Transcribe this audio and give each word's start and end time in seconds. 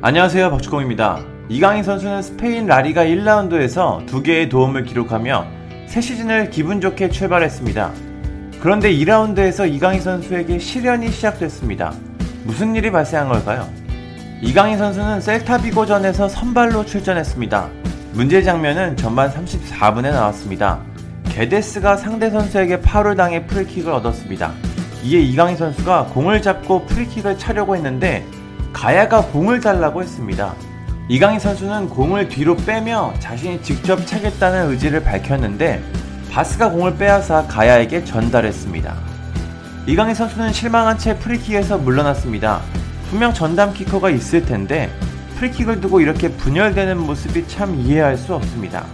안녕하세요 0.00 0.52
박주공입니다. 0.52 1.18
이강인 1.48 1.82
선수는 1.82 2.22
스페인 2.22 2.66
라리가 2.66 3.04
1라운드에서 3.04 4.06
두 4.06 4.22
개의 4.22 4.48
도움을 4.48 4.84
기록하며 4.84 5.44
새 5.88 6.00
시즌을 6.00 6.50
기분 6.50 6.80
좋게 6.80 7.08
출발했습니다. 7.10 7.90
그런데 8.60 8.92
2라운드에서 8.92 9.68
이강인 9.68 10.00
선수에게 10.00 10.60
시련이 10.60 11.10
시작됐습니다. 11.10 11.92
무슨 12.44 12.76
일이 12.76 12.92
발생한 12.92 13.28
걸까요? 13.28 13.68
이강인 14.40 14.78
선수는 14.78 15.20
셀타비고전에서 15.20 16.28
선발로 16.28 16.86
출전했습니다. 16.86 17.68
문제 18.12 18.40
장면은 18.40 18.96
전반 18.96 19.32
34분에 19.32 20.12
나왔습니다. 20.12 20.78
게데스가 21.24 21.96
상대 21.96 22.30
선수에게 22.30 22.82
파울을 22.82 23.16
당해 23.16 23.44
프리킥을 23.46 23.92
얻었습니다. 23.92 24.52
이에 25.02 25.18
이강인 25.18 25.56
선수가 25.56 26.10
공을 26.14 26.40
잡고 26.40 26.86
프리킥을 26.86 27.36
차려고 27.36 27.74
했는데 27.74 28.24
가야가 28.72 29.26
공을 29.26 29.60
달라고 29.60 30.02
했습니다. 30.02 30.54
이강인 31.08 31.40
선수는 31.40 31.88
공을 31.88 32.28
뒤로 32.28 32.54
빼며 32.56 33.14
자신이 33.18 33.62
직접 33.62 34.06
차겠다는 34.06 34.70
의지를 34.70 35.02
밝혔는데 35.02 35.82
바스가 36.30 36.70
공을 36.70 36.96
빼앗아 36.96 37.46
가야에게 37.46 38.04
전달했습니다. 38.04 38.94
이강인 39.86 40.14
선수는 40.14 40.52
실망한 40.52 40.98
채 40.98 41.18
프리킥에서 41.18 41.78
물러났습니다. 41.78 42.60
분명 43.08 43.32
전담 43.32 43.72
키커가 43.72 44.10
있을 44.10 44.44
텐데 44.44 44.90
프리킥을 45.36 45.80
두고 45.80 46.00
이렇게 46.00 46.28
분열되는 46.28 46.98
모습이 46.98 47.48
참 47.48 47.74
이해할 47.74 48.18
수 48.18 48.34
없습니다. 48.34 48.84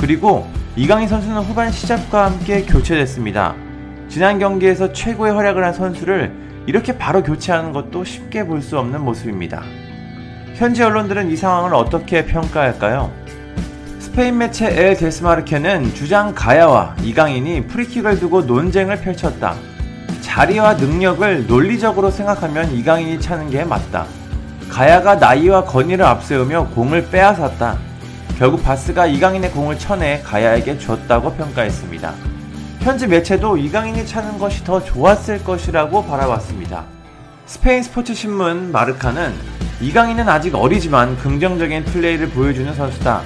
그리고 0.00 0.48
이강인 0.74 1.06
선수는 1.06 1.42
후반 1.42 1.70
시작과 1.70 2.24
함께 2.24 2.62
교체됐습니다. 2.62 3.54
지난 4.08 4.38
경기에서 4.38 4.92
최고의 4.92 5.34
활약을 5.34 5.62
한 5.62 5.74
선수를 5.74 6.41
이렇게 6.66 6.96
바로 6.98 7.22
교체하는 7.22 7.72
것도 7.72 8.04
쉽게 8.04 8.46
볼 8.46 8.62
수 8.62 8.78
없는 8.78 9.00
모습입니다. 9.02 9.62
현지 10.54 10.82
언론들은 10.82 11.30
이 11.30 11.36
상황을 11.36 11.74
어떻게 11.74 12.24
평가할까요? 12.24 13.10
스페인 13.98 14.38
매체 14.38 14.66
엘 14.68 14.96
데스마르케는 14.96 15.94
주장 15.94 16.34
가야와 16.34 16.96
이강인이 17.02 17.66
프리킥을 17.66 18.20
두고 18.20 18.42
논쟁을 18.42 19.00
펼쳤다. 19.00 19.56
자리와 20.20 20.74
능력을 20.74 21.46
논리적으로 21.46 22.10
생각하면 22.10 22.70
이강인이 22.72 23.20
차는 23.20 23.50
게 23.50 23.64
맞다. 23.64 24.06
가야가 24.70 25.16
나이와 25.16 25.64
건의를 25.64 26.04
앞세우며 26.04 26.68
공을 26.74 27.10
빼앗았다. 27.10 27.78
결국 28.38 28.62
바스가 28.62 29.06
이강인의 29.06 29.50
공을 29.50 29.78
쳐내 29.78 30.20
가야에게 30.22 30.78
줬다고 30.78 31.34
평가했습니다. 31.34 32.12
현지 32.82 33.06
매체도 33.06 33.58
이강인이 33.58 34.04
차는 34.04 34.38
것이 34.38 34.64
더 34.64 34.82
좋았을 34.82 35.44
것이라고 35.44 36.04
바라봤습니다. 36.04 36.84
스페인 37.46 37.80
스포츠 37.80 38.12
신문 38.12 38.72
마르카는 38.72 39.32
이강인은 39.80 40.28
아직 40.28 40.56
어리지만 40.56 41.16
긍정적인 41.18 41.84
플레이를 41.84 42.30
보여주는 42.30 42.74
선수다. 42.74 43.22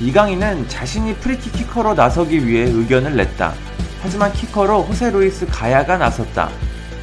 이강인은 0.00 0.68
자신이 0.68 1.14
프리킥 1.16 1.54
키커로 1.54 1.94
나서기 1.94 2.46
위해 2.46 2.64
의견을 2.64 3.16
냈다. 3.16 3.54
하지만 4.02 4.30
키커로 4.34 4.82
호세 4.82 5.10
루이스 5.10 5.46
가야가 5.46 5.96
나섰다. 5.96 6.50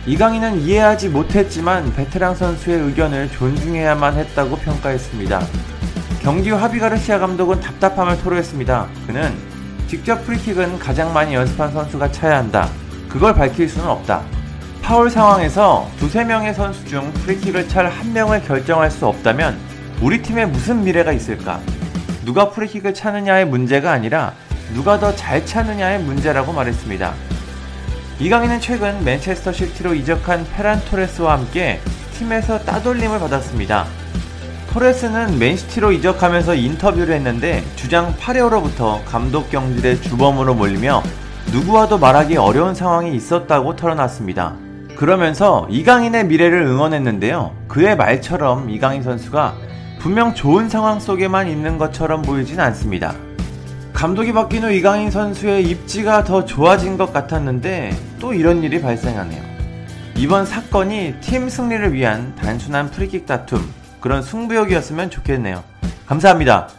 이강인은 0.06 0.62
이해하지 0.62 1.10
못했지만 1.10 1.92
베테랑 1.96 2.36
선수의 2.36 2.82
의견을 2.82 3.32
존중해야만 3.32 4.14
했다고 4.14 4.58
평가했습니다. 4.58 5.42
경기 6.22 6.52
후 6.52 6.58
하비 6.58 6.78
가르시아 6.78 7.18
감독은 7.18 7.62
답답함을 7.62 8.22
토로했습니다. 8.22 8.88
그는 9.08 9.55
직접 9.88 10.26
프리킥은 10.26 10.80
가장 10.80 11.14
많이 11.14 11.34
연습한 11.36 11.72
선수가 11.72 12.12
차야 12.12 12.38
한다. 12.38 12.70
그걸 13.08 13.34
밝힐 13.34 13.70
수는 13.70 13.88
없다. 13.88 14.24
파울 14.82 15.10
상황에서 15.10 15.90
두세 15.98 16.24
명의 16.24 16.54
선수 16.54 16.86
중 16.86 17.12
프리킥을 17.14 17.68
찰 17.68 17.88
한 17.90 18.14
명을 18.14 18.44
결정할 18.44 18.92
수 18.92 19.08
없다면 19.08 19.58
우리 20.02 20.22
팀에 20.22 20.46
무슨 20.46 20.84
미래가 20.84 21.12
있을까? 21.12 21.60
누가 22.24 22.50
프리킥을 22.50 22.94
차느냐의 22.94 23.46
문제가 23.46 23.92
아니라 23.92 24.34
누가 24.74 25.00
더 25.00 25.16
잘 25.16 25.46
차느냐의 25.46 26.00
문제라고 26.00 26.52
말했습니다. 26.52 27.14
이강인은 28.20 28.60
최근 28.60 29.04
맨체스터 29.04 29.52
시티로 29.52 29.94
이적한 29.94 30.48
페란 30.56 30.84
토레스와 30.86 31.34
함께 31.34 31.80
팀에서 32.18 32.60
따돌림을 32.60 33.20
받았습니다. 33.20 33.86
토레스는 34.76 35.40
맨시티로 35.40 35.94
이적하면서 35.94 36.56
인터뷰를 36.56 37.16
했는데 37.16 37.64
주장 37.78 38.14
파레오로부터 38.20 39.02
감독 39.06 39.50
경질의 39.50 40.02
주범으로 40.02 40.54
몰리며 40.54 41.02
누구와도 41.54 41.98
말하기 41.98 42.36
어려운 42.36 42.76
상황이 42.76 43.16
있었다고 43.16 43.78
털어놨습니다. 43.78 44.54
그러면서 44.98 45.66
이강인의 45.70 46.26
미래를 46.26 46.64
응원했는데요. 46.64 47.56
그의 47.70 47.96
말처럼 47.96 48.70
이강인 48.70 49.02
선수가 49.02 49.56
분명 50.00 50.36
좋은 50.36 50.68
상황 50.68 51.00
속에만 51.00 51.48
있는 51.48 51.78
것처럼 51.78 52.22
보이진 52.22 52.60
않습니다. 52.60 53.16
감독이 53.94 54.34
바뀐 54.34 54.66
후 54.66 54.74
이강인 54.74 55.10
선수의 55.10 55.64
입지가 55.70 56.26
더 56.26 56.44
좋아진 56.44 56.98
것 56.98 57.14
같았는데 57.14 57.96
또 58.20 58.34
이런 58.34 58.62
일이 58.62 58.82
발생하네요. 58.82 59.42
이번 60.18 60.46
사건이 60.46 61.16
팀 61.22 61.48
승리를 61.48 61.94
위한 61.94 62.36
단순한 62.36 62.92
프리킥 62.92 63.26
다툼, 63.26 63.66
그런 64.00 64.22
승부욕이었으면 64.22 65.10
좋겠네요. 65.10 65.64
감사합니다. 66.06 66.70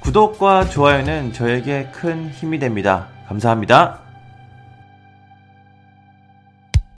구독과 0.00 0.70
좋아요는 0.70 1.32
저에게 1.32 1.90
큰 1.92 2.30
힘이 2.30 2.58
됩니다. 2.58 3.08
감사합니다. 3.28 4.07